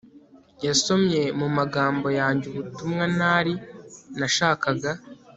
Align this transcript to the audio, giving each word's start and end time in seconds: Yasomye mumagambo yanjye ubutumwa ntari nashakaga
Yasomye 0.65 1.21
mumagambo 1.39 2.07
yanjye 2.19 2.45
ubutumwa 2.51 3.03
ntari 3.15 3.53
nashakaga 4.19 4.91